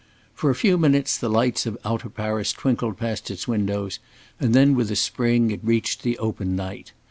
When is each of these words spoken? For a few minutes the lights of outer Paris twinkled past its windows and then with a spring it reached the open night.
For 0.33 0.49
a 0.49 0.55
few 0.55 0.79
minutes 0.79 1.15
the 1.15 1.29
lights 1.29 1.67
of 1.67 1.77
outer 1.85 2.09
Paris 2.09 2.53
twinkled 2.53 2.97
past 2.97 3.29
its 3.29 3.47
windows 3.47 3.99
and 4.39 4.51
then 4.55 4.73
with 4.73 4.89
a 4.89 4.95
spring 4.95 5.51
it 5.51 5.59
reached 5.63 6.01
the 6.01 6.17
open 6.17 6.55
night. 6.55 6.91